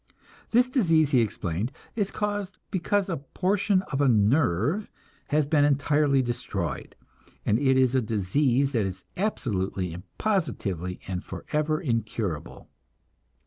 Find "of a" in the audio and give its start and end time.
3.91-4.09